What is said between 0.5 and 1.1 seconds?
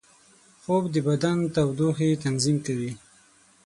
خوب د